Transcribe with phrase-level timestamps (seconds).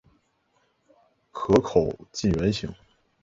[1.31, 2.73] 壳口近圆形。